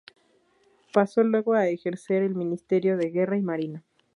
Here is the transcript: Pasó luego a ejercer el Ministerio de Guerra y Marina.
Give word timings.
Pasó 0.91 1.21
luego 1.23 1.53
a 1.53 1.67
ejercer 1.67 2.23
el 2.23 2.33
Ministerio 2.33 2.97
de 2.97 3.11
Guerra 3.11 3.37
y 3.37 3.43
Marina. 3.43 3.83